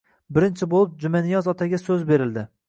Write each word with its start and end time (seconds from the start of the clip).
Birinchi 0.37 0.67
bo`lib 0.71 0.95
Jumaniyoz 1.03 1.51
otaga 1.55 1.81
so`z 1.85 1.99
berildi 2.11 2.47